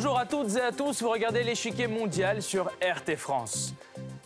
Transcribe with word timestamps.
Bonjour 0.00 0.16
à 0.16 0.26
toutes 0.26 0.54
et 0.54 0.60
à 0.60 0.70
tous, 0.70 1.02
vous 1.02 1.10
regardez 1.10 1.42
l'échiquier 1.42 1.88
mondial 1.88 2.40
sur 2.40 2.66
RT 2.80 3.16
France. 3.16 3.74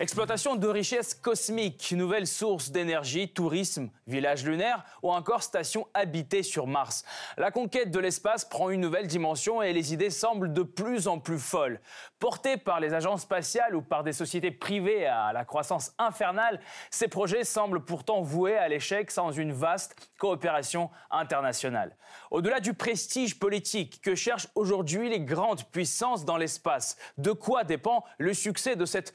Exploitation 0.03 0.57
de 0.57 0.67
richesses 0.67 1.15
cosmiques, 1.15 1.93
nouvelles 1.93 2.27
sources 2.27 2.73
d'énergie, 2.73 3.29
tourisme, 3.29 3.89
village 4.09 4.45
lunaire 4.45 4.85
ou 5.01 5.13
encore 5.13 5.45
station 5.45 5.87
habitée 5.95 6.43
sur 6.43 6.67
Mars. 6.67 7.05
La 7.37 7.53
conquête 7.53 7.93
de 7.93 8.01
l'espace 8.01 8.45
prend 8.45 8.71
une 8.71 8.81
nouvelle 8.81 9.07
dimension 9.07 9.63
et 9.63 9.73
les 9.73 9.95
idées 9.95 10.11
semblent 10.11 10.53
de 10.53 10.65
plus 10.65 11.07
en 11.07 11.21
plus 11.21 11.39
folles. 11.39 11.81
Portés 12.19 12.57
par 12.57 12.81
les 12.81 12.95
agences 12.95 13.23
spatiales 13.23 13.77
ou 13.77 13.81
par 13.81 14.03
des 14.03 14.13
sociétés 14.13 14.51
privées 14.51 15.07
à 15.07 15.33
la 15.33 15.45
croissance 15.45 15.93
infernale, 15.99 16.59
ces 16.91 17.07
projets 17.07 17.45
semblent 17.45 17.85
pourtant 17.85 18.23
voués 18.23 18.59
à 18.59 18.67
l'échec 18.67 19.09
sans 19.09 19.31
une 19.31 19.53
vaste 19.53 19.95
coopération 20.19 20.91
internationale. 21.13 21.97
Au-delà 22.33 22.59
du 22.59 22.75
prestige 22.75 23.39
politique 23.39 24.01
que 24.03 24.17
cherchent 24.17 24.49
aujourd'hui 24.57 25.09
les 25.09 25.21
grandes 25.21 25.63
puissances 25.71 26.25
dans 26.25 26.39
l'espace, 26.39 26.97
de 27.19 27.31
quoi 27.31 27.63
dépend 27.63 28.05
le 28.19 28.35
succès 28.35 28.75
de 28.75 28.85
cette 28.85 29.15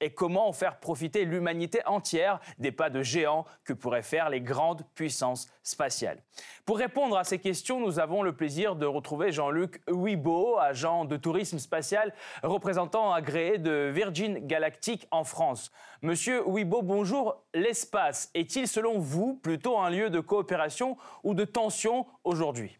et 0.00 0.10
comment 0.10 0.52
faire 0.52 0.78
profiter 0.78 1.24
l'humanité 1.24 1.80
entière 1.86 2.40
des 2.58 2.72
pas 2.72 2.88
de 2.88 3.02
géants 3.02 3.44
que 3.64 3.72
pourraient 3.72 4.02
faire 4.02 4.30
les 4.30 4.40
grandes 4.40 4.82
puissances 4.94 5.48
spatiales. 5.62 6.22
Pour 6.64 6.78
répondre 6.78 7.18
à 7.18 7.24
ces 7.24 7.38
questions, 7.38 7.78
nous 7.78 7.98
avons 7.98 8.22
le 8.22 8.34
plaisir 8.34 8.76
de 8.76 8.86
retrouver 8.86 9.30
Jean-Luc 9.30 9.82
Huibo, 9.88 10.58
agent 10.58 11.04
de 11.04 11.16
tourisme 11.16 11.58
spatial, 11.58 12.14
représentant 12.42 13.12
agréé 13.12 13.58
de 13.58 13.90
Virgin 13.92 14.46
Galactic 14.46 15.06
en 15.10 15.24
France. 15.24 15.70
Monsieur 16.00 16.42
Huibo, 16.46 16.80
bonjour. 16.82 17.44
L'espace 17.52 18.30
est-il 18.34 18.66
selon 18.66 18.98
vous 18.98 19.34
plutôt 19.34 19.78
un 19.78 19.90
lieu 19.90 20.08
de 20.08 20.20
coopération 20.20 20.96
ou 21.24 21.34
de 21.34 21.44
tension 21.44 22.06
aujourd'hui? 22.24 22.78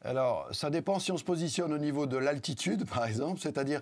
Alors, 0.00 0.48
ça 0.52 0.70
dépend 0.70 0.98
si 0.98 1.12
on 1.12 1.18
se 1.18 1.24
positionne 1.24 1.72
au 1.72 1.78
niveau 1.78 2.06
de 2.06 2.16
l'altitude, 2.16 2.88
par 2.88 3.06
exemple, 3.06 3.40
c'est-à-dire 3.40 3.80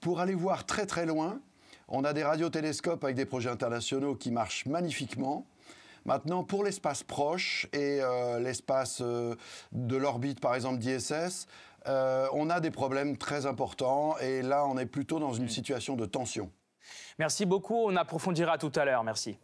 pour 0.00 0.20
aller 0.20 0.34
voir 0.34 0.66
très 0.66 0.86
très 0.86 1.06
loin, 1.06 1.40
on 1.88 2.04
a 2.04 2.12
des 2.12 2.24
radiotélescopes 2.24 3.04
avec 3.04 3.16
des 3.16 3.26
projets 3.26 3.50
internationaux 3.50 4.14
qui 4.14 4.30
marchent 4.30 4.66
magnifiquement. 4.66 5.46
Maintenant, 6.04 6.44
pour 6.44 6.62
l'espace 6.62 7.02
proche 7.02 7.66
et 7.72 8.00
euh, 8.00 8.38
l'espace 8.38 9.00
euh, 9.00 9.34
de 9.72 9.96
l'orbite, 9.96 10.40
par 10.40 10.54
exemple 10.54 10.78
d'ISS, 10.78 11.48
euh, 11.88 12.28
on 12.32 12.48
a 12.48 12.60
des 12.60 12.70
problèmes 12.70 13.16
très 13.16 13.46
importants 13.46 14.16
et 14.18 14.42
là, 14.42 14.66
on 14.66 14.78
est 14.78 14.86
plutôt 14.86 15.18
dans 15.18 15.32
une 15.32 15.48
situation 15.48 15.96
de 15.96 16.06
tension. 16.06 16.50
Merci 17.18 17.46
beaucoup. 17.46 17.76
On 17.76 17.96
approfondira 17.96 18.58
tout 18.58 18.72
à 18.76 18.84
l'heure. 18.84 19.02
Merci. 19.02 19.38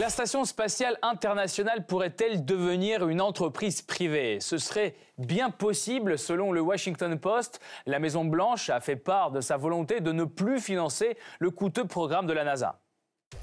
La 0.00 0.08
Station 0.08 0.44
spatiale 0.44 0.98
internationale 1.02 1.86
pourrait-elle 1.86 2.44
devenir 2.44 3.08
une 3.08 3.20
entreprise 3.20 3.80
privée? 3.80 4.38
Ce 4.40 4.58
serait 4.58 4.96
bien 5.18 5.50
possible 5.50 6.18
selon 6.18 6.50
le 6.50 6.60
Washington 6.60 7.16
Post. 7.16 7.60
La 7.86 8.00
Maison-Blanche 8.00 8.70
a 8.70 8.80
fait 8.80 8.96
part 8.96 9.30
de 9.30 9.40
sa 9.40 9.56
volonté 9.56 10.00
de 10.00 10.10
ne 10.10 10.24
plus 10.24 10.58
financer 10.58 11.16
le 11.38 11.52
coûteux 11.52 11.84
programme 11.84 12.26
de 12.26 12.32
la 12.32 12.42
NASA. 12.42 12.80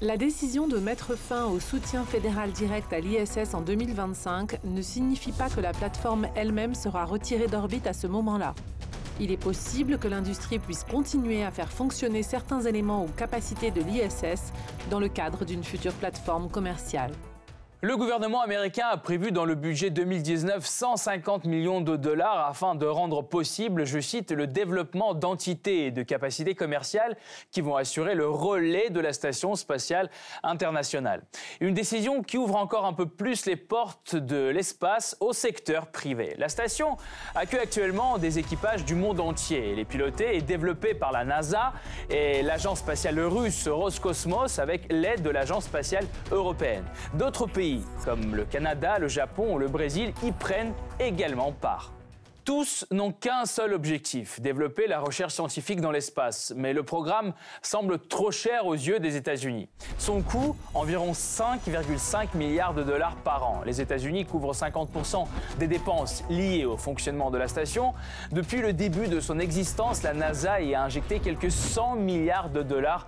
La 0.02 0.18
décision 0.18 0.68
de 0.68 0.76
mettre 0.76 1.16
fin 1.16 1.46
au 1.46 1.58
soutien 1.58 2.04
fédéral 2.04 2.52
direct 2.52 2.92
à 2.92 3.00
l'ISS 3.00 3.54
en 3.54 3.62
2025 3.62 4.62
ne 4.64 4.82
signifie 4.82 5.32
pas 5.32 5.48
que 5.48 5.60
la 5.60 5.72
plateforme 5.72 6.28
elle-même 6.36 6.74
sera 6.74 7.06
retirée 7.06 7.46
d'orbite 7.46 7.86
à 7.86 7.94
ce 7.94 8.06
moment-là 8.06 8.54
il 9.20 9.30
est 9.30 9.36
possible 9.36 9.98
que 9.98 10.08
l'industrie 10.08 10.58
puisse 10.58 10.84
continuer 10.84 11.44
à 11.44 11.50
faire 11.50 11.70
fonctionner 11.70 12.22
certains 12.22 12.62
éléments 12.62 13.04
ou 13.04 13.08
capacités 13.08 13.70
de 13.70 13.80
l'ISS 13.80 14.52
dans 14.90 15.00
le 15.00 15.08
cadre 15.08 15.44
d'une 15.44 15.64
future 15.64 15.92
plateforme 15.94 16.48
commerciale. 16.48 17.12
Le 17.84 17.96
gouvernement 17.96 18.42
américain 18.42 18.86
a 18.92 18.96
prévu 18.96 19.32
dans 19.32 19.44
le 19.44 19.56
budget 19.56 19.90
2019 19.90 20.64
150 20.64 21.46
millions 21.46 21.80
de 21.80 21.96
dollars 21.96 22.46
afin 22.48 22.76
de 22.76 22.86
rendre 22.86 23.22
possible, 23.22 23.86
je 23.86 23.98
cite, 23.98 24.30
le 24.30 24.46
développement 24.46 25.14
d'entités 25.14 25.86
et 25.86 25.90
de 25.90 26.04
capacités 26.04 26.54
commerciales 26.54 27.16
qui 27.50 27.60
vont 27.60 27.74
assurer 27.74 28.14
le 28.14 28.28
relais 28.28 28.90
de 28.90 29.00
la 29.00 29.12
station 29.12 29.56
spatiale 29.56 30.10
internationale. 30.44 31.24
Une 31.58 31.74
décision 31.74 32.22
qui 32.22 32.38
ouvre 32.38 32.54
encore 32.54 32.84
un 32.84 32.92
peu 32.92 33.06
plus 33.06 33.46
les 33.46 33.56
portes 33.56 34.14
de 34.14 34.46
l'espace 34.46 35.16
au 35.18 35.32
secteur 35.32 35.88
privé. 35.88 36.36
La 36.38 36.48
station 36.48 36.96
accueille 37.34 37.62
actuellement 37.62 38.16
des 38.16 38.38
équipages 38.38 38.84
du 38.84 38.94
monde 38.94 39.18
entier. 39.18 39.72
Elle 39.72 39.80
est 39.80 39.84
pilotée 39.84 40.36
et 40.36 40.40
développée 40.40 40.94
par 40.94 41.10
la 41.10 41.24
NASA 41.24 41.72
et 42.08 42.42
l'agence 42.42 42.78
spatiale 42.78 43.18
russe 43.18 43.66
Roscosmos 43.66 44.60
avec 44.60 44.82
l'aide 44.88 45.22
de 45.22 45.30
l'agence 45.30 45.64
spatiale 45.64 46.06
européenne. 46.30 46.84
D'autres 47.14 47.46
pays 47.46 47.71
comme 48.04 48.34
le 48.34 48.44
Canada, 48.44 48.98
le 48.98 49.08
Japon 49.08 49.54
ou 49.54 49.58
le 49.58 49.68
Brésil 49.68 50.12
y 50.22 50.32
prennent 50.32 50.74
également 50.98 51.52
part. 51.52 51.92
Tous 52.44 52.84
n'ont 52.90 53.12
qu'un 53.12 53.46
seul 53.46 53.72
objectif, 53.72 54.40
développer 54.40 54.88
la 54.88 54.98
recherche 54.98 55.34
scientifique 55.34 55.80
dans 55.80 55.92
l'espace. 55.92 56.52
Mais 56.56 56.72
le 56.72 56.82
programme 56.82 57.34
semble 57.62 58.00
trop 58.00 58.32
cher 58.32 58.66
aux 58.66 58.74
yeux 58.74 58.98
des 58.98 59.14
États-Unis. 59.14 59.68
Son 59.96 60.22
coût, 60.22 60.56
environ 60.74 61.12
5,5 61.12 62.36
milliards 62.36 62.74
de 62.74 62.82
dollars 62.82 63.14
par 63.14 63.44
an. 63.48 63.62
Les 63.64 63.80
États-Unis 63.80 64.24
couvrent 64.24 64.54
50% 64.54 65.28
des 65.60 65.68
dépenses 65.68 66.24
liées 66.30 66.64
au 66.64 66.76
fonctionnement 66.76 67.30
de 67.30 67.38
la 67.38 67.46
station. 67.46 67.94
Depuis 68.32 68.60
le 68.60 68.72
début 68.72 69.06
de 69.06 69.20
son 69.20 69.38
existence, 69.38 70.02
la 70.02 70.12
NASA 70.12 70.60
y 70.60 70.74
a 70.74 70.82
injecté 70.82 71.20
quelques 71.20 71.52
100 71.52 71.94
milliards 71.94 72.50
de 72.50 72.64
dollars 72.64 73.06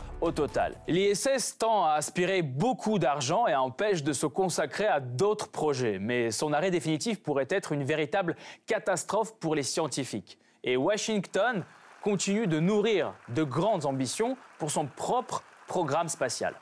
L'ISS 0.89 1.59
tend 1.59 1.85
à 1.85 1.93
aspirer 1.93 2.43
beaucoup 2.43 2.99
d'argent 2.99 3.47
et 3.47 3.55
empêche 3.55 4.03
de 4.03 4.13
se 4.13 4.27
consacrer 4.27 4.87
à 4.87 5.01
d'autres 5.01 5.51
projets. 5.51 5.99
Mais 5.99 6.31
son 6.31 6.53
arrêt 6.53 6.71
définitif 6.71 7.23
pourrait 7.23 7.49
être 7.51 7.73
une 7.73 7.85
véritable 7.85 8.37
catastrophe 8.67 9.35
pour 9.39 9.55
les 9.55 9.63
scientifiques. 9.63 10.39
Et 10.63 10.77
Washington 10.77 11.65
continue 12.03 12.47
de 12.47 12.61
nourrir 12.61 13.15
de 13.29 13.43
grandes 13.43 13.87
ambitions 13.87 14.37
pour 14.59 14.71
son 14.71 14.87
propre 14.87 15.43
programme 15.67 16.09
spatial. 16.09 16.55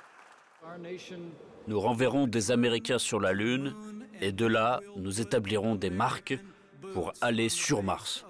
Nous 1.69 1.81
renverrons 1.81 2.27
des 2.27 2.51
Américains 2.51 2.99
sur 2.99 3.21
la 3.21 3.33
Lune 3.33 3.75
et 4.21 4.33
de 4.33 4.47
là, 4.47 4.81
nous 4.97 5.21
établirons 5.21 5.75
des 5.75 5.91
marques 5.91 6.39
pour 6.93 7.13
aller 7.21 7.49
sur 7.49 7.83
Mars. 7.83 8.25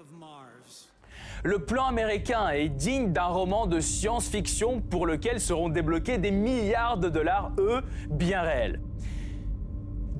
Le 1.45 1.59
plan 1.59 1.87
américain 1.87 2.47
est 2.51 2.69
digne 2.69 3.11
d'un 3.11 3.25
roman 3.25 3.67
de 3.67 3.81
science-fiction 3.81 4.79
pour 4.79 5.05
lequel 5.05 5.41
seront 5.41 5.67
débloqués 5.67 6.17
des 6.17 6.31
milliards 6.31 6.97
de 6.97 7.09
dollars, 7.09 7.51
eux, 7.57 7.81
bien 8.09 8.43
réels. 8.43 8.79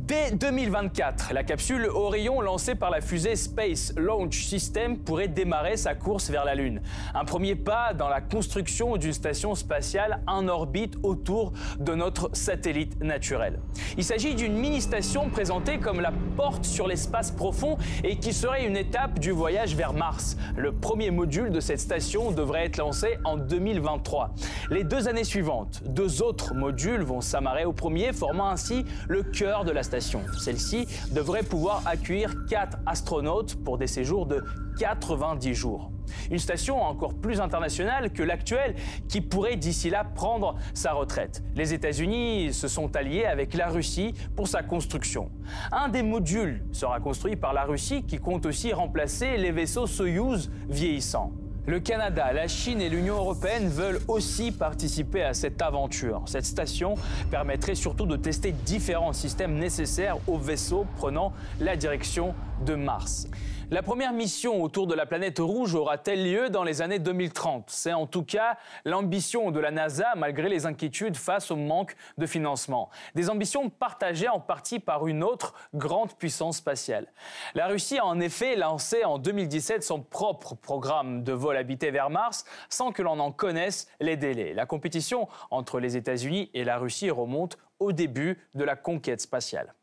Dès 0.06 0.32
2024, 0.32 1.32
la 1.32 1.46
capsule 1.46 1.86
Orion 1.86 2.42
lancée 2.42 2.76
par 2.76 2.90
la 2.90 3.00
fusée 3.00 3.38
Space 3.38 3.94
Launch 3.96 4.44
System 4.44 4.98
pourrait 4.98 5.30
démarrer 5.30 5.78
sa 5.78 5.96
course 5.96 6.30
vers 6.30 6.44
la 6.44 6.56
Lune. 6.56 6.82
Un 7.16 7.24
premier 7.24 7.56
pas 7.56 7.94
dans 7.94 8.10
la 8.10 8.20
construction 8.20 8.98
d'une 8.98 9.14
station 9.14 9.56
spatiale 9.56 10.20
en 10.28 10.50
orbite 10.50 10.96
autour 11.04 11.54
de 11.80 11.96
notre 11.96 12.30
satellite 12.34 13.02
naturel. 13.02 13.62
Il 13.96 14.04
s'agit 14.04 14.36
d'une 14.36 14.58
mini-station 14.58 15.30
présentée 15.30 15.80
comme 15.80 16.02
la 16.02 16.12
porte 16.36 16.66
sur 16.66 16.86
l'espace 16.86 17.32
profond 17.32 17.78
et 18.04 18.18
qui 18.18 18.34
serait 18.34 18.68
une 18.68 18.76
étape 18.76 19.20
du 19.20 19.32
voyage 19.32 19.74
vers 19.74 19.94
Mars. 19.94 20.36
Le 20.58 20.74
premier 20.74 21.12
module 21.12 21.50
de 21.50 21.62
cette 21.62 21.80
station 21.80 22.32
devrait 22.32 22.66
être 22.66 22.76
lancé 22.76 23.20
en 23.24 23.38
2023. 23.38 24.34
Les 24.70 24.84
deux 24.84 25.08
années 25.08 25.24
suivantes, 25.24 25.82
deux 25.86 26.22
autres 26.22 26.54
modules 26.54 27.04
vont 27.04 27.22
s'amarrer 27.22 27.64
au 27.64 27.72
premier, 27.72 28.12
formant 28.12 28.50
ainsi 28.50 28.84
le 29.08 29.24
cœur 29.24 29.64
de 29.64 29.72
la 29.72 29.82
station 29.82 29.93
celle-ci 30.02 30.88
devrait 31.12 31.44
pouvoir 31.44 31.84
accueillir 31.86 32.34
4 32.50 32.78
astronautes 32.86 33.56
pour 33.64 33.78
des 33.78 33.88
séjours 33.88 34.26
de 34.26 34.44
90 34.80 35.54
jours. 35.54 35.92
Une 36.32 36.40
station 36.40 36.82
encore 36.82 37.14
plus 37.14 37.40
internationale 37.42 38.12
que 38.12 38.24
l'actuelle 38.24 38.76
qui 39.08 39.22
pourrait 39.22 39.56
d'ici 39.56 39.90
là 39.90 40.04
prendre 40.04 40.56
sa 40.74 40.94
retraite. 40.94 41.44
Les 41.56 41.74
États-Unis 41.74 42.54
se 42.54 42.68
sont 42.68 42.96
alliés 42.96 43.26
avec 43.26 43.54
la 43.54 43.68
Russie 43.70 44.14
pour 44.36 44.48
sa 44.48 44.64
construction. 44.64 45.32
Un 45.72 45.90
des 45.90 46.04
modules 46.04 46.64
sera 46.72 47.00
construit 47.00 47.36
par 47.36 47.54
la 47.54 47.64
Russie 47.64 48.04
qui 48.04 48.18
compte 48.18 48.46
aussi 48.46 48.74
remplacer 48.74 49.38
les 49.38 49.52
vaisseaux 49.52 49.88
Soyuz 49.88 50.52
vieillissants. 50.70 51.32
Le 51.66 51.80
Canada, 51.80 52.34
la 52.34 52.50
Chine 52.50 52.82
et 52.82 52.90
l'Union 52.90 53.16
européenne 53.16 53.70
veulent 53.70 54.02
aussi 54.10 54.52
participer 54.52 55.24
à 55.24 55.34
cette 55.34 55.62
aventure. 55.62 56.24
Cette 56.26 56.46
station 56.46 56.96
permettrait 57.32 57.76
surtout 57.76 58.06
de 58.06 58.18
tester 58.18 58.52
différents 58.52 59.14
systèmes 59.14 59.54
nécessaires 59.54 60.18
aux 60.28 60.38
vaisseaux 60.38 60.86
prenant 60.98 61.32
la 61.62 61.78
direction 61.78 62.36
de 62.66 62.76
Mars. 62.76 63.30
La 63.74 63.82
première 63.82 64.14
mission 64.14 64.62
autour 64.62 64.86
de 64.86 64.94
la 64.94 65.08
planète 65.08 65.40
rouge 65.40 65.74
aura-t-elle 65.74 66.32
lieu 66.32 66.52
dans 66.52 66.62
les 66.62 66.84
années 66.84 67.00
2030 67.00 67.72
C'est 67.72 67.92
en 67.92 68.06
tout 68.06 68.24
cas 68.24 68.56
l'ambition 68.86 69.50
de 69.50 69.60
la 69.60 69.72
NASA 69.72 70.14
malgré 70.16 70.48
les 70.48 70.68
inquiétudes 70.68 71.18
face 71.18 71.50
au 71.50 71.56
manque 71.56 71.96
de 72.20 72.28
financement. 72.28 72.92
Des 73.16 73.32
ambitions 73.32 73.72
partagées 73.72 74.30
en 74.30 74.40
partie 74.40 74.78
par 74.78 75.08
une 75.08 75.24
autre 75.24 75.56
grande 75.74 76.14
puissance 76.14 76.58
spatiale. 76.58 77.12
La 77.56 77.66
Russie 77.66 77.98
a 77.98 78.06
en 78.06 78.20
effet 78.20 78.56
lancé 78.56 79.06
en 79.06 79.18
2017 79.18 79.84
son 79.84 80.04
propre 80.04 80.54
programme 80.54 81.24
de 81.24 81.34
vol 81.34 81.58
habité 81.58 81.90
vers 81.90 82.12
Mars 82.12 82.46
sans 82.70 82.92
que 82.92 83.02
l'on 83.02 83.18
en 83.18 83.32
connaisse 83.32 83.88
les 84.00 84.18
délais. 84.18 84.54
La 84.54 84.68
compétition 84.68 85.28
entre 85.50 85.80
les 85.80 85.98
États-Unis 85.98 86.52
et 86.54 86.64
la 86.64 86.78
Russie 86.78 87.10
remonte 87.10 87.58
au 87.80 87.92
début 87.92 88.38
de 88.54 88.66
la 88.66 88.76
conquête 88.76 89.22
spatiale. 89.22 89.74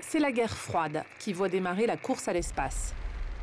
C'est 0.00 0.18
la 0.18 0.32
guerre 0.32 0.56
froide 0.56 1.04
qui 1.20 1.32
voit 1.32 1.48
démarrer 1.48 1.86
la 1.86 1.96
course 1.96 2.26
à 2.26 2.32
l'espace. 2.32 2.92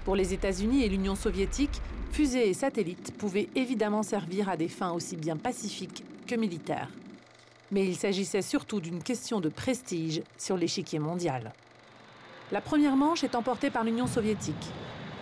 Pour 0.06 0.16
les 0.18 0.34
États-Unis 0.34 0.84
et 0.84 0.90
l'Union 0.90 1.16
soviétique, 1.16 1.82
fusées 2.12 2.50
et 2.50 2.54
satellites 2.54 3.14
pouvaient 3.18 3.48
évidemment 3.56 4.04
servir 4.04 4.50
à 4.50 4.58
des 4.58 4.68
fins 4.68 4.92
aussi 4.92 5.16
bien 5.16 5.38
pacifiques 5.38 6.04
que 6.28 6.36
militaires. 6.36 6.90
Mais 7.72 7.88
il 7.88 7.96
s'agissait 7.96 8.42
surtout 8.42 8.82
d'une 8.82 9.02
question 9.02 9.40
de 9.40 9.50
prestige 9.50 10.22
sur 10.38 10.58
l'échiquier 10.58 11.00
mondial. 11.00 11.54
La 12.52 12.60
première 12.60 12.98
manche 12.98 13.24
est 13.24 13.36
emportée 13.36 13.70
par 13.70 13.86
l'Union 13.86 14.06
soviétique. 14.06 14.68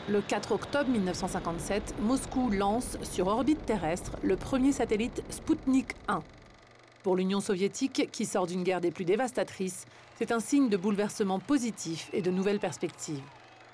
Le 0.10 0.19
4 0.19 0.51
octobre 0.51 0.89
1957, 0.89 1.95
Moscou 2.01 2.50
lance 2.50 2.98
sur 3.04 3.28
orbite 3.28 3.63
terrestre 3.66 4.18
le 4.24 4.36
premier 4.36 4.72
satellite 4.72 5.24
Sputnik 5.30 5.94
1. 6.07 6.24
Pour 7.04 7.16
l'Union 7.16 7.39
soviétique, 7.39 8.10
qui 8.12 8.25
sort 8.25 8.48
d'une 8.48 8.63
guerre 8.63 8.81
des 8.81 8.92
plus 8.92 9.06
dévastatrices, 9.06 9.86
c'est 10.18 10.31
un 10.31 10.39
signe 10.39 10.69
de 10.69 10.78
bouleversement 10.78 11.39
positif 11.39 12.10
et 12.13 12.22
de 12.22 12.31
nouvelles 12.31 12.60
perspectives. 12.60 13.22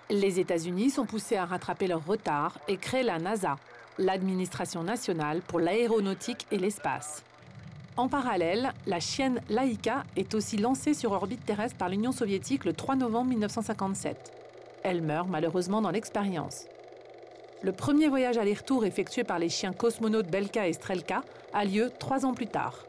Les 0.09 0.39
États-Unis 0.39 0.91
sont 0.91 1.05
poussés 1.05 1.35
à 1.35 1.43
rattraper 1.43 1.85
leur 1.85 2.05
retard 2.05 2.59
et 2.69 2.77
créent 2.77 3.03
la 3.03 3.19
NASA, 3.19 3.57
l'administration 3.97 4.81
nationale 4.81 5.41
pour 5.41 5.59
l'aéronautique 5.59 6.47
et 6.49 6.57
l'espace. 6.57 7.23
En 7.97 8.07
parallèle, 8.07 8.71
la 8.85 9.01
chienne 9.01 9.41
Laika 9.49 10.05
est 10.15 10.33
aussi 10.33 10.55
lancée 10.55 10.93
sur 10.93 11.11
orbite 11.11 11.45
terrestre 11.45 11.75
par 11.75 11.89
l'Union 11.89 12.13
soviétique 12.13 12.63
le 12.63 12.71
3 12.71 12.95
novembre 12.95 13.31
1957. 13.31 14.31
Elle 14.83 15.01
meurt 15.01 15.27
malheureusement 15.27 15.81
dans 15.81 15.91
l'expérience. 15.91 16.67
Le 17.61 17.73
premier 17.73 18.07
voyage 18.07 18.37
aller-retour 18.37 18.85
effectué 18.85 19.25
par 19.25 19.39
les 19.39 19.49
chiens 19.49 19.73
cosmonautes 19.73 20.29
Belka 20.29 20.69
et 20.69 20.73
Strelka 20.73 21.21
a 21.53 21.65
lieu 21.65 21.91
trois 21.99 22.25
ans 22.25 22.33
plus 22.33 22.47
tard. 22.47 22.85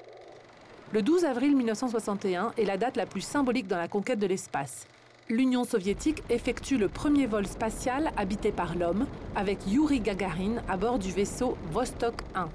Le 0.92 1.02
12 1.02 1.24
avril 1.24 1.56
1961 1.56 2.52
est 2.56 2.64
la 2.64 2.76
date 2.76 2.96
la 2.96 3.06
plus 3.06 3.22
symbolique 3.22 3.66
dans 3.66 3.76
la 3.76 3.88
conquête 3.88 4.20
de 4.20 4.26
l'espace 4.26 4.86
l'Union 5.30 5.64
soviétique 5.64 6.22
effectue 6.30 6.78
le 6.78 6.88
premier 6.88 7.26
vol 7.26 7.46
spatial 7.46 8.10
habité 8.16 8.52
par 8.52 8.74
l'homme 8.76 9.06
avec 9.34 9.58
Yuri 9.66 10.00
Gagarin 10.00 10.62
à 10.68 10.76
bord 10.76 10.98
du 10.98 11.10
vaisseau 11.12 11.56
Vostok 11.70 12.14
1. 12.34 12.48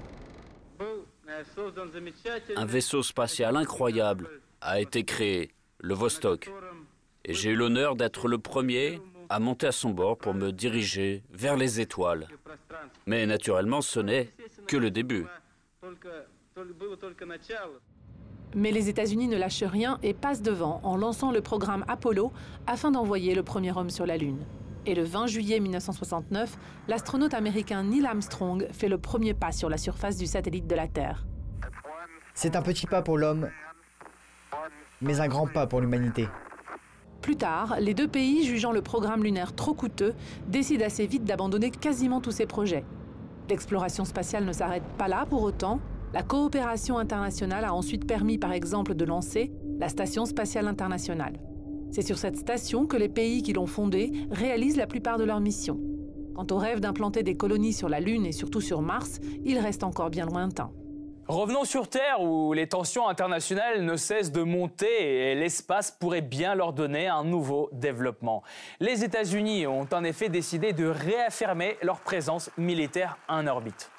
Un 2.56 2.64
vaisseau 2.66 3.02
spatial 3.02 3.56
incroyable 3.56 4.28
a 4.60 4.80
été 4.80 5.04
créé, 5.04 5.50
le 5.80 5.94
Vostok. 5.94 6.50
Et 7.24 7.34
j'ai 7.34 7.50
eu 7.50 7.56
l'honneur 7.56 7.96
d'être 7.96 8.28
le 8.28 8.38
premier 8.38 9.00
à 9.28 9.38
monter 9.38 9.68
à 9.68 9.72
son 9.72 9.90
bord 9.90 10.18
pour 10.18 10.34
me 10.34 10.50
diriger 10.52 11.22
vers 11.30 11.56
les 11.56 11.80
étoiles. 11.80 12.28
Mais 13.06 13.26
naturellement, 13.26 13.80
ce 13.80 14.00
n'est 14.00 14.30
que 14.66 14.76
le 14.76 14.90
début. 14.90 15.26
Mais 18.54 18.70
les 18.70 18.88
États-Unis 18.88 19.28
ne 19.28 19.36
lâchent 19.36 19.64
rien 19.64 19.98
et 20.02 20.14
passent 20.14 20.42
devant 20.42 20.80
en 20.84 20.96
lançant 20.96 21.32
le 21.32 21.40
programme 21.40 21.84
Apollo 21.88 22.32
afin 22.66 22.90
d'envoyer 22.90 23.34
le 23.34 23.42
premier 23.42 23.76
homme 23.76 23.90
sur 23.90 24.06
la 24.06 24.16
Lune. 24.16 24.44
Et 24.86 24.94
le 24.94 25.02
20 25.02 25.26
juillet 25.26 25.60
1969, 25.60 26.56
l'astronaute 26.88 27.34
américain 27.34 27.82
Neil 27.82 28.06
Armstrong 28.06 28.68
fait 28.70 28.88
le 28.88 28.98
premier 28.98 29.34
pas 29.34 29.50
sur 29.50 29.68
la 29.68 29.78
surface 29.78 30.16
du 30.16 30.26
satellite 30.26 30.66
de 30.66 30.74
la 30.74 30.86
Terre. 30.86 31.26
C'est 32.34 32.54
un 32.54 32.62
petit 32.62 32.86
pas 32.86 33.02
pour 33.02 33.16
l'homme, 33.16 33.48
mais 35.00 35.20
un 35.20 35.28
grand 35.28 35.46
pas 35.46 35.66
pour 35.66 35.80
l'humanité. 35.80 36.28
Plus 37.22 37.36
tard, 37.36 37.76
les 37.80 37.94
deux 37.94 38.08
pays, 38.08 38.44
jugeant 38.44 38.72
le 38.72 38.82
programme 38.82 39.24
lunaire 39.24 39.54
trop 39.54 39.72
coûteux, 39.72 40.14
décident 40.46 40.84
assez 40.84 41.06
vite 41.06 41.24
d'abandonner 41.24 41.70
quasiment 41.70 42.20
tous 42.20 42.32
ces 42.32 42.46
projets. 42.46 42.84
L'exploration 43.48 44.04
spatiale 44.04 44.44
ne 44.44 44.52
s'arrête 44.52 44.84
pas 44.98 45.08
là 45.08 45.24
pour 45.24 45.42
autant, 45.42 45.80
la 46.14 46.22
coopération 46.22 46.98
internationale 46.98 47.64
a 47.64 47.74
ensuite 47.74 48.06
permis 48.06 48.38
par 48.38 48.52
exemple 48.52 48.94
de 48.94 49.04
lancer 49.04 49.50
la 49.80 49.88
Station 49.88 50.24
spatiale 50.26 50.68
internationale. 50.68 51.40
C'est 51.90 52.06
sur 52.06 52.18
cette 52.18 52.36
station 52.36 52.86
que 52.86 52.96
les 52.96 53.08
pays 53.08 53.42
qui 53.42 53.52
l'ont 53.52 53.66
fondée 53.66 54.12
réalisent 54.30 54.76
la 54.76 54.86
plupart 54.86 55.18
de 55.18 55.24
leurs 55.24 55.40
missions. 55.40 55.80
Quant 56.36 56.46
au 56.52 56.56
rêve 56.56 56.78
d'implanter 56.78 57.24
des 57.24 57.36
colonies 57.36 57.72
sur 57.72 57.88
la 57.88 57.98
Lune 57.98 58.26
et 58.26 58.32
surtout 58.32 58.60
sur 58.60 58.80
Mars, 58.80 59.18
il 59.44 59.58
reste 59.58 59.82
encore 59.82 60.10
bien 60.10 60.26
lointain. 60.26 60.70
Revenons 61.26 61.64
sur 61.64 61.88
Terre 61.88 62.20
où 62.20 62.52
les 62.52 62.68
tensions 62.68 63.08
internationales 63.08 63.84
ne 63.84 63.96
cessent 63.96 64.30
de 64.30 64.42
monter 64.42 65.32
et 65.32 65.34
l'espace 65.34 65.90
pourrait 65.90 66.22
bien 66.22 66.54
leur 66.54 66.74
donner 66.74 67.08
un 67.08 67.24
nouveau 67.24 67.70
développement. 67.72 68.44
Les 68.78 69.02
États-Unis 69.02 69.66
ont 69.66 69.88
en 69.92 70.04
effet 70.04 70.28
décidé 70.28 70.72
de 70.72 70.86
réaffirmer 70.86 71.76
leur 71.82 71.98
présence 72.00 72.50
militaire 72.56 73.18
en 73.28 73.48
orbite. 73.48 73.90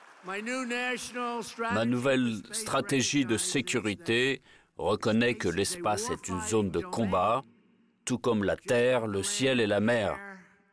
Ma 1.73 1.85
nouvelle 1.85 2.41
stratégie 2.51 3.25
de 3.25 3.37
sécurité 3.37 4.41
reconnaît 4.77 5.35
que 5.35 5.47
l'espace 5.47 6.09
est 6.09 6.27
une 6.27 6.41
zone 6.41 6.71
de 6.71 6.79
combat, 6.79 7.43
tout 8.05 8.17
comme 8.17 8.43
la 8.43 8.57
terre, 8.57 9.07
le 9.07 9.23
ciel 9.23 9.59
et 9.59 9.67
la 9.67 9.79
mer. 9.79 10.17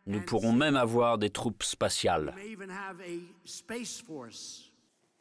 Nous 0.07 0.21
pourrons 0.21 0.53
même 0.53 0.77
avoir 0.77 1.19
des 1.19 1.31
troupes 1.31 1.63
spatiales. 1.63 2.35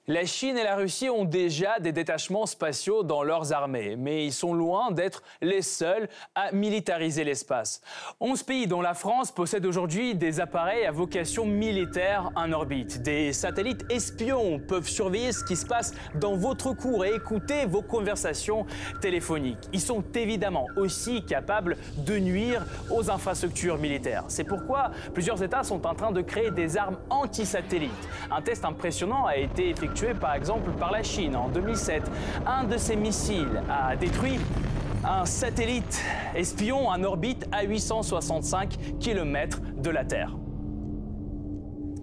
La 0.07 0.25
Chine 0.25 0.57
et 0.57 0.63
la 0.63 0.77
Russie 0.77 1.12
ont 1.12 1.25
déjà 1.25 1.77
des 1.80 1.92
détachements 1.92 2.48
spatiaux 2.48 3.03
dans 3.03 3.21
leurs 3.21 3.53
armées, 3.53 3.95
mais 3.95 4.25
ils 4.25 4.33
sont 4.33 4.56
loin 4.56 4.89
d'être 4.89 5.21
les 5.44 5.62
seuls 5.62 6.09
à 6.33 6.51
militariser 6.51 7.24
l'espace. 7.24 7.81
11 8.19 8.42
pays 8.42 8.65
dont 8.65 8.81
la 8.81 8.95
France 8.95 9.31
possède 9.31 9.63
aujourd'hui 9.63 10.15
des 10.15 10.39
appareils 10.39 10.88
à 10.88 10.92
vocation 10.92 11.45
militaire 11.45 12.31
en 12.36 12.51
orbite. 12.51 13.03
Des 13.03 13.31
satellites 13.31 13.86
espions 13.92 14.57
peuvent 14.57 14.88
surveiller 14.88 15.33
ce 15.33 15.44
qui 15.44 15.56
se 15.56 15.68
passe 15.68 15.94
dans 16.15 16.36
votre 16.36 16.74
cour 16.74 17.06
et 17.06 17.13
écouter 17.13 17.68
vos 17.68 17.83
conversations 17.83 18.65
téléphoniques. 19.01 19.69
Ils 19.71 19.81
sont 19.81 20.03
évidemment 20.15 20.65
aussi 20.77 21.24
capables 21.25 21.77
de 21.98 22.18
nuire 22.18 22.65
aux 22.89 23.12
infrastructures 23.12 23.77
militaires. 23.77 24.24
C'est 24.30 24.45
pourquoi 24.45 24.89
plusieurs 25.13 25.44
États 25.44 25.62
sont 25.62 25.86
en 25.86 25.94
train 25.94 26.12
de 26.12 26.21
créer 26.21 26.50
des 26.50 26.75
armes 26.75 26.98
anti-satellites. 27.12 27.92
Un 28.31 28.42
test 28.42 28.65
impressionnant 28.65 29.27
a 29.27 29.38
été 29.38 29.69
effectué 29.69 29.91
tué 29.94 30.14
par 30.14 30.36
exemple 30.36 30.72
par 30.72 30.92
la 30.92 31.04
Chine 31.04 31.36
en 31.36 31.50
2007. 31.50 32.04
Un 32.46 32.64
de 32.64 32.78
ces 32.78 32.96
missiles 32.96 33.62
a 33.70 33.96
détruit 33.96 34.40
un 35.04 35.26
satellite 35.26 36.04
espion 36.36 36.88
en 36.88 37.04
orbite 37.04 37.48
à 37.52 37.64
865 37.64 39.00
km 39.00 39.60
de 39.78 39.90
la 39.90 40.06
Terre. 40.06 40.36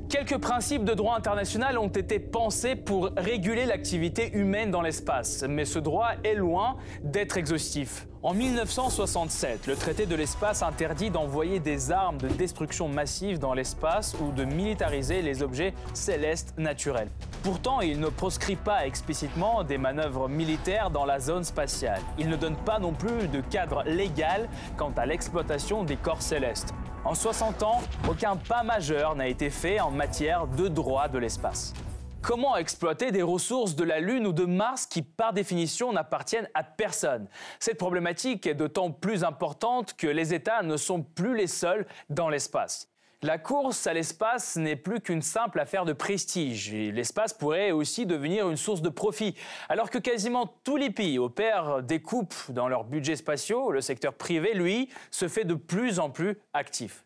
Quelques 0.08 0.38
principes 0.38 0.84
de 0.84 0.94
droit 0.94 1.16
international 1.16 1.76
ont 1.76 1.88
été 1.88 2.18
pensés 2.18 2.76
pour 2.76 3.10
réguler 3.16 3.66
l'activité 3.66 4.32
humaine 4.32 4.70
dans 4.70 4.80
l'espace, 4.80 5.44
mais 5.46 5.66
ce 5.66 5.78
droit 5.78 6.12
est 6.24 6.34
loin 6.34 6.76
d'être 7.02 7.36
exhaustif. 7.36 8.07
En 8.24 8.34
1967, 8.34 9.68
le 9.68 9.76
traité 9.76 10.04
de 10.04 10.16
l'espace 10.16 10.64
interdit 10.64 11.08
d'envoyer 11.08 11.60
des 11.60 11.92
armes 11.92 12.18
de 12.18 12.26
destruction 12.26 12.88
massive 12.88 13.38
dans 13.38 13.54
l'espace 13.54 14.16
ou 14.20 14.32
de 14.32 14.44
militariser 14.44 15.22
les 15.22 15.40
objets 15.40 15.72
célestes 15.94 16.52
naturels. 16.58 17.10
Pourtant, 17.44 17.80
il 17.80 18.00
ne 18.00 18.08
proscrit 18.08 18.56
pas 18.56 18.86
explicitement 18.86 19.62
des 19.62 19.78
manœuvres 19.78 20.28
militaires 20.28 20.90
dans 20.90 21.04
la 21.04 21.20
zone 21.20 21.44
spatiale. 21.44 22.00
Il 22.18 22.28
ne 22.28 22.34
donne 22.34 22.56
pas 22.56 22.80
non 22.80 22.92
plus 22.92 23.28
de 23.28 23.40
cadre 23.40 23.84
légal 23.86 24.48
quant 24.76 24.92
à 24.96 25.06
l'exploitation 25.06 25.84
des 25.84 25.96
corps 25.96 26.22
célestes. 26.22 26.74
En 27.04 27.14
60 27.14 27.62
ans, 27.62 27.80
aucun 28.08 28.34
pas 28.34 28.64
majeur 28.64 29.14
n'a 29.14 29.28
été 29.28 29.48
fait 29.48 29.78
en 29.78 29.92
matière 29.92 30.48
de 30.48 30.66
droit 30.66 31.06
de 31.06 31.18
l'espace. 31.18 31.72
Comment 32.20 32.56
exploiter 32.56 33.12
des 33.12 33.22
ressources 33.22 33.76
de 33.76 33.84
la 33.84 34.00
Lune 34.00 34.26
ou 34.26 34.32
de 34.32 34.44
Mars 34.44 34.86
qui, 34.86 35.02
par 35.02 35.32
définition, 35.32 35.92
n'appartiennent 35.92 36.48
à 36.52 36.64
personne? 36.64 37.28
Cette 37.60 37.78
problématique 37.78 38.46
est 38.46 38.54
d'autant 38.54 38.90
plus 38.90 39.24
importante 39.24 39.94
que 39.96 40.08
les 40.08 40.34
États 40.34 40.62
ne 40.62 40.76
sont 40.76 41.02
plus 41.02 41.36
les 41.36 41.46
seuls 41.46 41.86
dans 42.10 42.28
l'espace. 42.28 42.88
La 43.22 43.38
course 43.38 43.86
à 43.86 43.94
l'espace 43.94 44.56
n'est 44.56 44.76
plus 44.76 45.00
qu'une 45.00 45.22
simple 45.22 45.58
affaire 45.58 45.84
de 45.84 45.92
prestige. 45.92 46.72
L'espace 46.72 47.32
pourrait 47.32 47.70
aussi 47.70 48.04
devenir 48.04 48.48
une 48.48 48.56
source 48.56 48.82
de 48.82 48.90
profit. 48.90 49.34
Alors 49.68 49.90
que 49.90 49.98
quasiment 49.98 50.46
tous 50.64 50.76
les 50.76 50.90
pays 50.90 51.18
opèrent 51.18 51.82
des 51.82 52.00
coupes 52.00 52.34
dans 52.50 52.68
leurs 52.68 52.84
budgets 52.84 53.16
spatiaux, 53.16 53.72
le 53.72 53.80
secteur 53.80 54.14
privé, 54.14 54.54
lui, 54.54 54.88
se 55.10 55.28
fait 55.28 55.44
de 55.44 55.54
plus 55.54 55.98
en 55.98 56.10
plus 56.10 56.38
actif. 56.52 57.04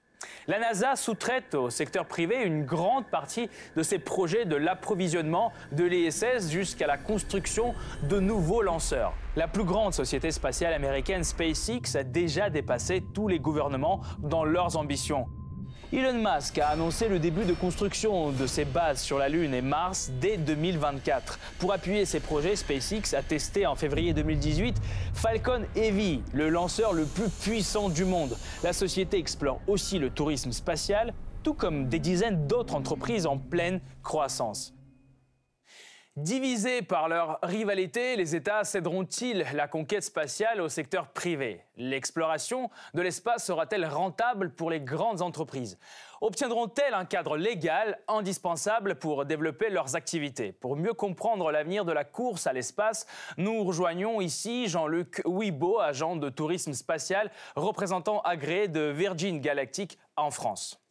La 0.48 0.58
NASA 0.58 0.96
sous-traite 0.96 1.54
au 1.54 1.70
secteur 1.70 2.06
privé 2.06 2.42
une 2.42 2.64
grande 2.64 3.06
partie 3.06 3.48
de 3.76 3.82
ses 3.82 3.98
projets 3.98 4.44
de 4.44 4.56
l'approvisionnement 4.56 5.52
de 5.72 5.84
l'ISS 5.84 6.50
jusqu'à 6.50 6.86
la 6.86 6.98
construction 6.98 7.74
de 8.08 8.20
nouveaux 8.20 8.62
lanceurs. 8.62 9.14
La 9.36 9.48
plus 9.48 9.64
grande 9.64 9.94
société 9.94 10.30
spatiale 10.30 10.74
américaine, 10.74 11.24
SpaceX, 11.24 11.96
a 11.96 12.02
déjà 12.02 12.50
dépassé 12.50 13.02
tous 13.14 13.28
les 13.28 13.38
gouvernements 13.38 14.00
dans 14.18 14.44
leurs 14.44 14.76
ambitions. 14.76 15.26
Elon 15.94 16.14
Musk 16.14 16.56
a 16.56 16.68
annoncé 16.68 17.06
le 17.06 17.18
début 17.18 17.44
de 17.44 17.52
construction 17.52 18.30
de 18.30 18.46
ses 18.46 18.64
bases 18.64 19.02
sur 19.02 19.18
la 19.18 19.28
Lune 19.28 19.52
et 19.52 19.60
Mars 19.60 20.10
dès 20.22 20.38
2024. 20.38 21.38
Pour 21.58 21.70
appuyer 21.70 22.06
ses 22.06 22.20
projets, 22.20 22.56
SpaceX 22.56 23.14
a 23.14 23.22
testé 23.22 23.66
en 23.66 23.74
février 23.74 24.14
2018 24.14 24.80
Falcon 25.12 25.66
Heavy, 25.76 26.22
le 26.32 26.48
lanceur 26.48 26.94
le 26.94 27.04
plus 27.04 27.28
puissant 27.28 27.90
du 27.90 28.06
monde. 28.06 28.38
La 28.62 28.72
société 28.72 29.18
explore 29.18 29.60
aussi 29.66 29.98
le 29.98 30.08
tourisme 30.08 30.52
spatial, 30.52 31.12
tout 31.42 31.52
comme 31.52 31.88
des 31.90 31.98
dizaines 31.98 32.46
d'autres 32.46 32.74
entreprises 32.74 33.26
en 33.26 33.36
pleine 33.36 33.82
croissance. 34.02 34.72
Divisés 36.16 36.82
par 36.82 37.08
leur 37.08 37.38
rivalité, 37.42 38.16
les 38.16 38.36
États 38.36 38.64
céderont-ils 38.64 39.46
la 39.54 39.66
conquête 39.66 40.02
spatiale 40.02 40.60
au 40.60 40.68
secteur 40.68 41.08
privé? 41.08 41.62
L'exploration 41.78 42.68
de 42.92 43.00
l'espace 43.00 43.46
sera-t-elle 43.46 43.86
rentable 43.86 44.50
pour 44.50 44.68
les 44.68 44.82
grandes 44.82 45.22
entreprises? 45.22 45.78
Obtiendront-elles 46.20 46.92
un 46.92 47.06
cadre 47.06 47.38
légal 47.38 47.98
indispensable 48.08 48.96
pour 48.96 49.24
développer 49.24 49.70
leurs 49.70 49.96
activités? 49.96 50.52
Pour 50.52 50.76
mieux 50.76 50.92
comprendre 50.92 51.50
l'avenir 51.50 51.86
de 51.86 51.92
la 51.92 52.04
course 52.04 52.46
à 52.46 52.52
l'espace, 52.52 53.06
nous 53.38 53.64
rejoignons 53.64 54.20
ici 54.20 54.68
Jean-Luc 54.68 55.22
Ouibo, 55.24 55.80
agent 55.80 56.16
de 56.16 56.28
tourisme 56.28 56.74
spatial, 56.74 57.30
représentant 57.56 58.20
agréé 58.20 58.68
de 58.68 58.82
Virgin 58.82 59.40
Galactic 59.40 59.98
en 60.16 60.30
France. 60.30 60.81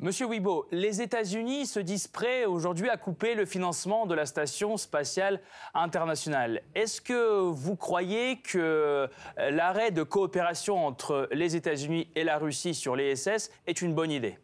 Monsieur 0.00 0.26
Wibo, 0.26 0.68
les 0.70 1.02
États-Unis 1.02 1.66
se 1.66 1.80
disent 1.80 2.06
prêts 2.06 2.44
aujourd'hui 2.44 2.88
à 2.88 2.96
couper 2.96 3.34
le 3.34 3.44
financement 3.44 4.06
de 4.06 4.14
la 4.14 4.26
station 4.26 4.76
spatiale 4.76 5.40
internationale. 5.74 6.62
Est-ce 6.76 7.00
que 7.00 7.40
vous 7.40 7.74
croyez 7.74 8.40
que 8.40 8.58
euh, 8.58 9.08
l'arrêt 9.50 9.90
de 9.90 10.04
coopération 10.04 10.86
entre 10.86 11.28
les 11.32 11.56
États-Unis 11.56 12.08
et 12.14 12.22
la 12.22 12.38
Russie 12.38 12.74
sur 12.74 12.94
l'ESS 12.94 13.50
est 13.66 13.82
une 13.82 13.92
bonne 13.92 14.12
idée? 14.12 14.38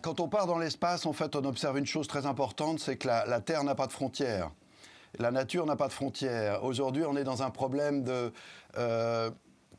Quand 0.00 0.20
on 0.20 0.28
part 0.28 0.46
dans 0.46 0.58
l'espace, 0.58 1.04
en 1.06 1.12
fait, 1.12 1.34
on 1.34 1.44
observe 1.44 1.76
une 1.76 1.86
chose 1.86 2.06
très 2.06 2.26
importante, 2.26 2.78
c'est 2.78 2.96
que 2.96 3.08
la, 3.08 3.40
Terre 3.40 3.64
n'a 3.64 3.74
pas 3.74 3.88
de 3.88 3.92
frontières. 3.92 4.52
La 5.18 5.32
nature 5.32 5.66
n'a 5.66 5.74
pas 5.74 5.88
de 5.88 5.92
frontières. 5.92 6.62
Aujourd'hui, 6.62 7.02
on 7.04 7.16
est 7.16 7.24
dans 7.24 7.42
un 7.42 7.50
problème 7.50 8.04
de... 8.04 8.32
Euh, 8.78 9.28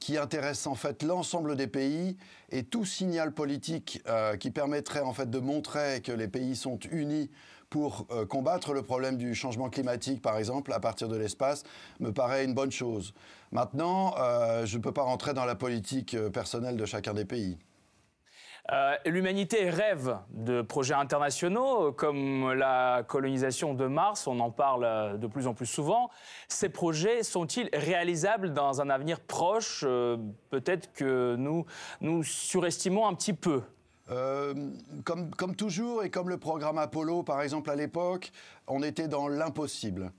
qui 0.01 0.17
intéresse 0.17 0.67
en 0.67 0.75
fait 0.75 1.03
l'ensemble 1.03 1.55
des 1.55 1.67
pays 1.67 2.17
et 2.49 2.63
tout 2.63 2.83
signal 2.83 3.31
politique 3.31 4.01
euh, 4.07 4.35
qui 4.35 4.51
permettrait 4.51 5.01
en 5.01 5.13
fait 5.13 5.29
de 5.29 5.39
montrer 5.39 6.01
que 6.01 6.11
les 6.11 6.27
pays 6.27 6.57
sont 6.57 6.79
unis 6.91 7.29
pour 7.69 8.07
euh, 8.11 8.25
combattre 8.25 8.73
le 8.73 8.81
problème 8.81 9.15
du 9.15 9.33
changement 9.33 9.69
climatique, 9.69 10.21
par 10.21 10.37
exemple, 10.37 10.73
à 10.73 10.81
partir 10.81 11.07
de 11.07 11.15
l'espace, 11.15 11.63
me 12.01 12.11
paraît 12.11 12.43
une 12.43 12.53
bonne 12.53 12.71
chose. 12.71 13.13
Maintenant, 13.51 14.15
euh, 14.19 14.65
je 14.65 14.75
ne 14.77 14.81
peux 14.81 14.91
pas 14.91 15.03
rentrer 15.03 15.33
dans 15.33 15.45
la 15.45 15.55
politique 15.55 16.17
personnelle 16.31 16.75
de 16.75 16.85
chacun 16.85 17.13
des 17.13 17.25
pays. 17.25 17.57
Euh, 18.71 18.95
l'humanité 19.05 19.69
rêve 19.69 20.17
de 20.29 20.61
projets 20.61 20.93
internationaux 20.93 21.91
comme 21.91 22.53
la 22.53 23.03
colonisation 23.07 23.73
de 23.73 23.87
Mars, 23.87 24.27
on 24.27 24.39
en 24.39 24.51
parle 24.51 24.83
euh, 24.83 25.17
de 25.17 25.27
plus 25.27 25.47
en 25.47 25.53
plus 25.53 25.65
souvent. 25.65 26.09
Ces 26.47 26.69
projets 26.69 27.23
sont-ils 27.23 27.69
réalisables 27.73 28.53
dans 28.53 28.81
un 28.81 28.89
avenir 28.89 29.19
proche 29.19 29.83
euh, 29.85 30.17
Peut-être 30.51 30.93
que 30.93 31.35
nous 31.37 31.65
nous 32.01 32.23
surestimons 32.23 33.07
un 33.07 33.13
petit 33.13 33.33
peu? 33.33 33.61
comme, 35.05 35.55
toujours 35.55 36.03
et 36.03 36.09
comme 36.09 36.27
le 36.27 36.37
programme 36.37 36.77
Apollo, 36.77 37.23
par 37.23 37.41
exemple, 37.41 37.69
à 37.69 37.75
l'époque, 37.75 38.33
on 38.67 38.83
était 38.83 39.07
dans 39.07 39.29
l'impossible. 39.29 40.11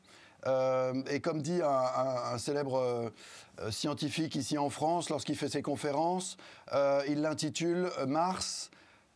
Et 0.46 1.20
comme 1.20 1.42
dit 1.42 1.61
un, 1.62 2.38
célèbre 2.38 3.12
euh, 3.61 3.70
scientifique 3.70 4.34
ici 4.34 4.56
en 4.56 4.70
France, 4.70 5.11
lorsqu'il 5.11 5.37
fait 5.37 5.49
ses 5.49 5.61
conférences, 5.61 6.38
euh, 6.72 7.02
il 7.06 7.20
l'intitule 7.20 7.90
Mars, 8.06 8.70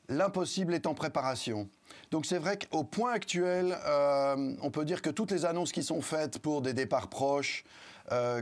l'impossible 0.08 0.74
est 0.74 0.86
en 0.86 0.92
préparation. 0.92 1.68
Donc 2.10 2.26
c'est 2.26 2.38
vrai 2.38 2.58
qu'au 2.58 2.84
point 2.84 3.12
actuel, 3.12 3.76
euh, 3.86 4.54
on 4.60 4.70
peut 4.70 4.84
dire 4.84 5.00
que 5.00 5.08
toutes 5.08 5.30
les 5.30 5.46
annonces 5.46 5.72
qui 5.72 5.82
sont 5.82 6.02
faites 6.02 6.38
pour 6.38 6.60
des 6.60 6.74
départs 6.74 7.08
proches, 7.08 7.64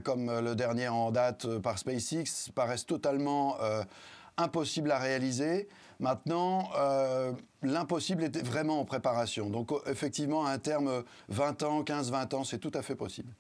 comme 0.05 0.41
le 0.41 0.55
dernier 0.55 0.89
en 0.89 1.11
date 1.11 1.57
par 1.61 1.79
SpaceX, 1.79 2.51
paraissent 2.55 2.85
totalement 2.85 3.57
impossibles 4.37 4.93
à 4.93 4.99
réaliser. 4.99 5.69
Maintenant, 6.01 6.71
l'impossible 7.63 8.25
est 8.25 8.43
vraiment 8.45 8.81
en 8.81 8.85
préparation. 8.85 9.51
Donc 9.51 9.73
effectivement, 9.87 10.47
à 10.47 10.51
un 10.51 10.59
terme 10.59 11.05
20 11.29 11.63
ans, 11.63 11.83
15-20 11.83 12.35
ans, 12.35 12.45
c'est 12.45 12.59
tout 12.59 12.73
à 12.75 12.83
fait 12.83 12.95
possible. 12.95 13.33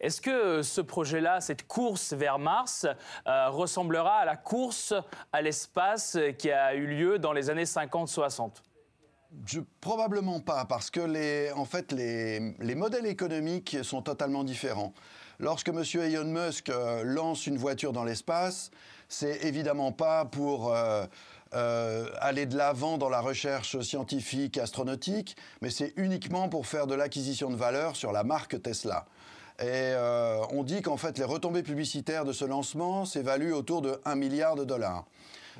Est-ce 0.00 0.20
que 0.20 0.62
ce 0.62 0.80
projet-là, 0.80 1.40
cette 1.40 1.66
course 1.66 2.12
vers 2.12 2.38
Mars, 2.38 2.86
euh, 3.26 3.48
ressemblera 3.48 4.18
à 4.18 4.24
la 4.24 4.36
course 4.36 4.94
à 5.32 5.42
l'espace 5.42 6.18
qui 6.38 6.50
a 6.50 6.74
eu 6.74 6.86
lieu 6.86 7.18
dans 7.18 7.32
les 7.32 7.50
années 7.50 7.64
50-60 7.64 8.62
je, 9.46 9.60
probablement 9.80 10.40
pas, 10.40 10.66
parce 10.66 10.90
que 10.90 11.00
les, 11.00 11.50
en 11.52 11.64
fait, 11.64 11.90
les, 11.90 12.54
les, 12.58 12.74
modèles 12.74 13.06
économiques 13.06 13.78
sont 13.82 14.02
totalement 14.02 14.44
différents. 14.44 14.92
Lorsque 15.38 15.68
M. 15.68 15.82
Elon 15.94 16.26
Musk 16.26 16.68
euh, 16.68 17.02
lance 17.02 17.46
une 17.46 17.56
voiture 17.56 17.94
dans 17.94 18.04
l'espace, 18.04 18.70
c'est 19.08 19.44
évidemment 19.44 19.90
pas 19.90 20.26
pour 20.26 20.74
euh, 20.74 21.06
aller 21.52 22.46
de 22.46 22.56
l'avant 22.56 22.98
dans 22.98 23.08
la 23.08 23.20
recherche 23.20 23.80
scientifique, 23.80 24.58
astronautique, 24.58 25.36
mais 25.60 25.70
c'est 25.70 25.92
uniquement 25.96 26.48
pour 26.48 26.66
faire 26.66 26.86
de 26.86 26.94
l'acquisition 26.94 27.50
de 27.50 27.56
valeur 27.56 27.96
sur 27.96 28.12
la 28.12 28.24
marque 28.24 28.60
Tesla. 28.62 29.06
Et 29.58 29.64
euh, 29.64 30.40
on 30.50 30.64
dit 30.64 30.82
qu'en 30.82 30.96
fait, 30.96 31.18
les 31.18 31.24
retombées 31.24 31.62
publicitaires 31.62 32.24
de 32.24 32.32
ce 32.32 32.44
lancement 32.44 33.04
s'évaluent 33.04 33.52
autour 33.52 33.82
de 33.82 34.00
1 34.04 34.14
milliard 34.16 34.56
de 34.56 34.64
dollars. 34.64 35.04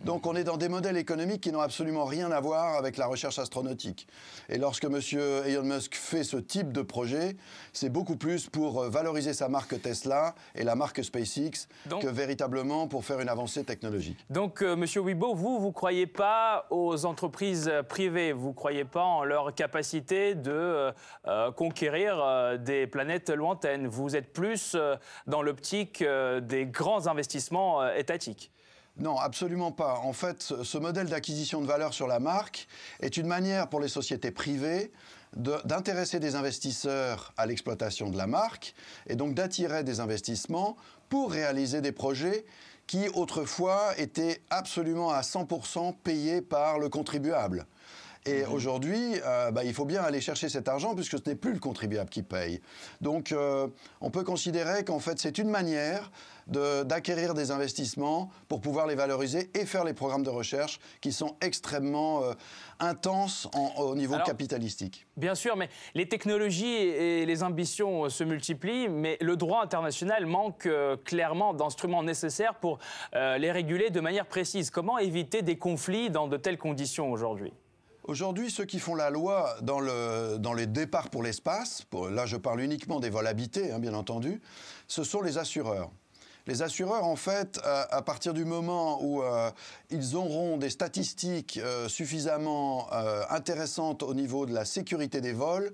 Donc 0.05 0.27
on 0.27 0.35
est 0.35 0.45
dans 0.45 0.57
des 0.57 0.69
modèles 0.69 0.97
économiques 0.97 1.43
qui 1.43 1.53
n'ont 1.53 1.61
absolument 1.61 2.05
rien 2.05 2.31
à 2.33 2.41
voir 2.41 2.77
avec 2.77 2.97
la 2.97 3.07
recherche 3.07 3.39
astronautique. 3.39 4.07
Et 4.49 4.59
lorsque 4.59 4.85
M. 4.85 5.01
Elon 5.47 5.63
Musk 5.63 5.95
fait 5.95 6.25
ce 6.25 6.37
type 6.37 6.73
de 6.73 6.83
projet, 6.83 7.37
c'est 7.73 7.89
beaucoup 7.89 8.17
plus 8.17 8.49
pour 8.49 8.83
euh, 8.83 8.89
valoriser 8.89 9.33
sa 9.33 9.49
marque 9.49 9.81
Tesla 9.81 10.35
et 10.55 10.65
la 10.65 10.75
marque 10.75 11.03
SpaceX 11.05 11.69
que 12.01 12.07
véritablement 12.07 12.89
pour 12.89 13.05
faire 13.05 13.21
une 13.21 13.29
avancée 13.29 13.65
technologique. 13.65 14.19
Donc 14.31 14.63
euh, 14.63 14.75
M. 14.75 14.85
Wibo, 15.05 15.35
vous, 15.35 15.61
vous 15.61 15.69
ne 15.69 15.73
croyez 15.73 16.07
pas 16.07 16.67
aux 16.71 17.05
entreprises 17.05 17.71
privées, 17.89 18.33
vous 18.33 18.49
ne 18.49 18.55
croyez 18.55 18.85
pas 18.85 19.05
en 19.05 19.25
leur 19.25 19.55
capacité 19.55 20.35
de 20.35 20.93
euh, 21.27 21.53
conquérir 21.53 22.59
des 22.59 22.87
planètes 22.87 23.31
lointaines? 23.31 23.87
Vous 23.87 24.17
êtes 24.17 24.33
plus 24.33 24.77
dans 25.27 25.43
l'optique 25.43 26.05
des 26.43 26.67
grands 26.67 27.07
investissements 27.07 27.87
étatiques. 27.93 28.53
Non, 28.99 29.19
absolument 29.19 29.73
pas. 29.73 30.01
En 30.05 30.13
fait, 30.13 30.43
ce 30.43 30.79
modèle 30.79 31.09
d'acquisition 31.09 31.61
de 31.61 31.67
valeur 31.67 31.95
sur 31.95 32.07
la 32.07 32.21
marque 32.21 32.69
est 33.01 33.17
une 33.17 33.27
manière 33.27 33.69
pour 33.69 33.81
les 33.81 33.89
sociétés 33.89 34.31
privées 34.31 34.93
d'intéresser 35.35 36.21
des 36.21 36.35
investisseurs 36.35 37.33
à 37.39 37.47
l'exploitation 37.47 38.11
de 38.11 38.19
la 38.19 38.27
marque 38.27 38.75
et 39.07 39.17
donc 39.17 39.33
d'attirer 39.33 39.83
des 39.83 40.01
investissements 40.01 40.77
pour 41.09 41.33
réaliser 41.33 41.81
des 41.81 41.93
projets 41.93 42.45
qui 42.87 43.09
autrefois 43.15 43.95
étaient 43.97 44.43
absolument 44.51 45.11
à 45.11 45.23
100% 45.23 45.95
payés 46.03 46.43
par 46.43 46.79
le 46.79 46.91
contribuable. 46.91 47.65
Et 48.25 48.45
mhm. 48.45 48.53
aujourd'hui, 48.53 49.15
euh, 49.25 49.51
bah, 49.51 49.65
il 49.65 49.75
faut 49.75 49.85
bien 49.85 50.03
aller 50.03 50.21
chercher 50.21 50.49
cet 50.49 50.69
argent 50.69 50.95
puisque 50.95 51.19
ce 51.19 51.29
n'est 51.29 51.35
plus 51.35 51.53
le 51.53 51.59
contribuable 51.59 52.09
qui 52.09 52.23
paye. 52.23 52.61
Donc, 53.01 53.33
euh, 53.33 53.67
on 54.01 54.11
peut 54.11 54.23
considérer 54.23 54.85
qu'en 54.85 55.01
fait, 55.01 55.19
c'est 55.19 55.39
une 55.39 55.49
manière 55.49 56.11
d'acquérir 56.49 57.35
des 57.35 57.53
investissements 57.53 58.29
pour 58.49 58.61
pouvoir 58.61 58.89
les 58.89 58.97
valoriser 58.97 59.49
et 59.55 59.65
faire 59.65 59.85
les 59.85 59.95
programmes 59.95 60.25
de 60.25 60.29
recherche 60.29 60.81
qui 61.01 61.13
sont 61.13 61.37
extrêmement 61.41 62.25
euh, 62.25 62.33
intenses 62.81 63.49
au 63.79 63.95
niveau 63.95 64.17
capitalistique. 64.27 65.07
Bien 65.17 65.37
sûr, 65.37 65.57
mais 65.57 65.69
les 65.95 66.09
technologies 66.09 66.67
et 66.67 67.27
les 67.27 67.43
ambitions 67.45 68.09
se 68.09 68.25
multiplient, 68.25 68.89
mais 68.89 69.19
le 69.21 69.37
droit 69.37 69.63
international 69.63 70.27
manque 70.27 70.69
clairement 71.05 71.55
d'instruments 71.55 72.03
nécessaires 72.03 72.57
pour 72.57 72.81
les 73.13 73.53
réguler 73.53 73.91
de 73.91 74.01
manière 74.01 74.27
précise. 74.27 74.71
Comment 74.71 74.99
éviter 74.99 75.43
des 75.43 75.57
conflits 75.57 76.11
dans 76.11 76.27
de 76.27 76.37
telles 76.37 76.59
conditions 76.59 77.13
aujourd'hui? 77.13 77.53
Aujourd'hui, 78.05 78.51
ceux 78.51 78.65
qui 78.65 78.81
font 78.81 78.97
la 78.97 79.11
loi 79.11 79.57
dans, 79.63 79.79
les 80.55 80.67
départs 80.67 81.09
pour 81.09 81.23
l'espace, 81.23 81.85
là 82.11 82.27
je 82.27 82.37
parle 82.37 82.61
uniquement 82.61 82.99
des 82.99 83.11
vols 83.11 83.29
habités, 83.29 83.71
hein, 83.71 83.79
bien 83.79 83.95
entendu, 83.95 84.41
ce 84.89 85.05
sont 85.05 85.23
les 85.23 85.39
assureurs. 85.39 85.91
Les 86.49 86.63
assureurs, 86.63 87.05
en 87.05 87.15
fait, 87.15 87.61
à, 87.63 88.03
partir 88.03 88.35
du 88.35 88.45
moment 88.45 89.01
où 89.01 89.23
euh, 89.23 89.49
ils 89.91 90.17
auront 90.17 90.57
des 90.57 90.71
statistiques 90.71 91.61
euh, 91.63 91.89
suffisamment 91.89 92.89
euh, 92.93 93.23
intéressantes 93.31 94.03
au 94.03 94.13
niveau 94.13 94.47
de 94.47 94.53
la 94.53 94.65
sécurité 94.65 95.21
des 95.21 95.33
vols, 95.33 95.73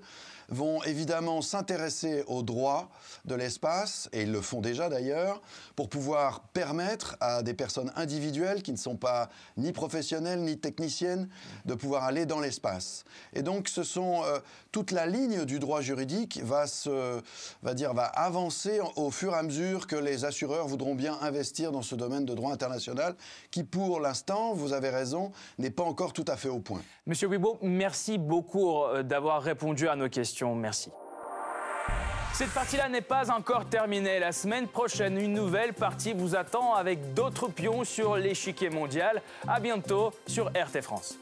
vont 0.49 0.83
évidemment 0.83 1.41
s'intéresser 1.41 2.23
aux 2.27 2.43
droits 2.43 2.89
de 3.25 3.35
l'espace, 3.35 4.09
et 4.13 4.23
ils 4.23 4.31
le 4.31 4.41
font 4.41 4.61
déjà 4.61 4.89
d'ailleurs, 4.89 5.41
pour 5.75 5.89
pouvoir 5.89 6.41
permettre 6.41 7.17
à 7.19 7.43
des 7.43 7.53
personnes 7.53 7.91
individuelles 7.95 8.63
qui 8.63 8.71
ne 8.71 8.77
sont 8.77 8.95
pas 8.95 9.29
ni 9.57 9.71
professionnelles 9.71 10.41
ni 10.41 10.57
techniciennes 10.57 11.29
de 11.65 11.73
pouvoir 11.73 12.03
aller 12.03 12.25
dans 12.25 12.39
l'espace. 12.39 13.05
Et 13.33 13.41
donc 13.41 13.67
ce 13.69 13.83
sont 13.83 14.23
euh, 14.23 14.39
toute 14.71 14.91
la 14.91 15.05
ligne 15.05 15.45
du 15.45 15.59
droit 15.59 15.81
juridique 15.81 16.39
va 16.43 16.67
se 16.67 17.21
va 17.63 17.73
dire 17.73 17.93
va 17.93 18.05
avancer 18.05 18.79
au 18.95 19.11
fur 19.11 19.33
et 19.33 19.37
à 19.37 19.43
mesure 19.43 19.87
que 19.87 19.95
les 19.95 20.25
assureurs 20.25 20.67
voudront 20.67 20.95
bien 20.95 21.17
investir 21.21 21.71
dans 21.71 21.81
ce 21.81 21.95
domaine 21.95 22.25
de 22.25 22.33
droit 22.33 22.51
international 22.51 23.15
qui 23.51 23.63
pour 23.63 23.99
l'instant, 23.99 24.53
vous 24.53 24.73
avez 24.73 24.89
raison, 24.89 25.31
n'est 25.57 25.69
pas 25.69 25.83
encore 25.83 26.13
tout 26.13 26.25
à 26.27 26.37
fait 26.37 26.49
au 26.49 26.59
point. 26.59 26.81
Monsieur 27.05 27.27
Wibo, 27.27 27.57
merci 27.61 28.17
beaucoup 28.17 28.83
euh, 28.83 29.03
d'avoir 29.03 29.41
répondu 29.41 29.87
à 29.87 29.95
nos 29.95 30.07
Merci. 30.47 30.91
Cette 32.33 32.53
partie-là 32.53 32.87
n'est 32.87 33.01
pas 33.01 33.31
encore 33.31 33.65
terminée. 33.65 34.19
La 34.19 34.31
semaine 34.31 34.67
prochaine, 34.67 35.19
une 35.19 35.33
nouvelle 35.33 35.73
partie 35.73 36.13
vous 36.13 36.35
attend 36.35 36.73
avec 36.73 37.13
d'autres 37.13 37.49
pions 37.49 37.83
sur 37.83 38.15
l'échiquier 38.15 38.69
mondial. 38.69 39.21
À 39.47 39.59
bientôt 39.59 40.11
sur 40.25 40.47
RT 40.47 40.81
France. 40.81 41.17